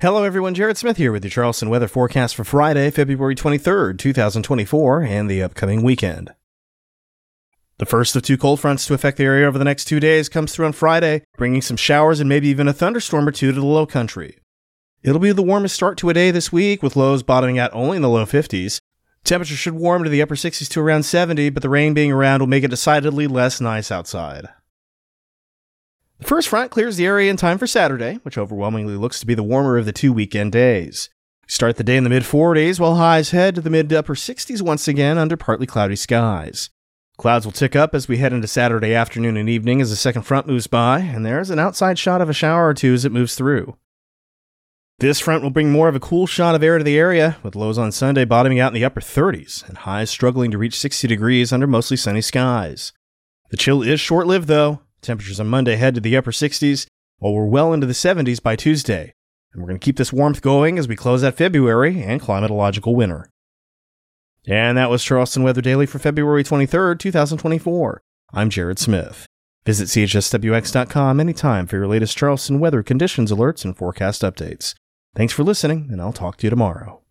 [0.00, 0.54] Hello, everyone.
[0.54, 5.42] Jared Smith here with your Charleston weather forecast for Friday, February 23rd, 2024, and the
[5.42, 6.30] upcoming weekend.
[7.78, 10.28] The first of two cold fronts to affect the area over the next two days
[10.28, 13.60] comes through on Friday, bringing some showers and maybe even a thunderstorm or two to
[13.60, 14.38] the low country.
[15.02, 17.96] It'll be the warmest start to a day this week, with lows bottoming out only
[17.96, 18.78] in the low 50s.
[19.24, 22.38] Temperature should warm to the upper 60s to around 70, but the rain being around
[22.38, 24.46] will make it decidedly less nice outside.
[26.18, 29.34] The first front clears the area in time for Saturday, which overwhelmingly looks to be
[29.34, 31.10] the warmer of the two weekend days.
[31.46, 34.60] Start the day in the mid 40s while highs head to the mid upper 60s
[34.60, 36.70] once again under partly cloudy skies.
[37.18, 40.22] Clouds will tick up as we head into Saturday afternoon and evening as the second
[40.22, 43.12] front moves by, and there's an outside shot of a shower or two as it
[43.12, 43.76] moves through.
[44.98, 47.54] This front will bring more of a cool shot of air to the area, with
[47.54, 51.06] lows on Sunday bottoming out in the upper 30s and highs struggling to reach 60
[51.06, 52.92] degrees under mostly sunny skies.
[53.50, 56.86] The chill is short lived, though, Temperatures on Monday head to the upper 60s,
[57.18, 59.12] while we're well into the 70s by Tuesday.
[59.52, 62.94] And we're going to keep this warmth going as we close out February and climatological
[62.94, 63.28] winter.
[64.46, 68.00] And that was Charleston Weather Daily for February 23rd, 2024.
[68.32, 69.26] I'm Jared Smith.
[69.66, 74.74] Visit chswx.com anytime for your latest Charleston weather conditions alerts and forecast updates.
[75.14, 77.02] Thanks for listening, and I'll talk to you tomorrow.